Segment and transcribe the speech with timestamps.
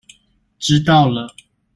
[0.57, 1.31] 知道了